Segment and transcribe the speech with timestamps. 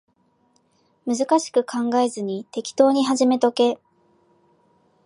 [1.05, 3.77] 難しく考えずに適当に始めとけ